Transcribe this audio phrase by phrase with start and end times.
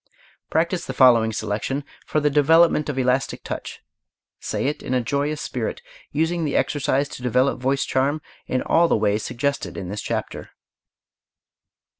[0.49, 3.81] Practise the following selection, for the development of elastic touch;
[4.39, 5.79] say it in a joyous spirit,
[6.11, 10.55] using the exercise to develop voice charm in all the ways suggested in this chapter.